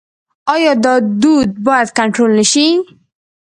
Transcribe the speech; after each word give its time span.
آیا 0.53 0.73
دا 0.83 0.93
دود 1.21 1.49
باید 1.65 1.89
کنټرول 1.97 2.31
نشي؟ 2.39 2.67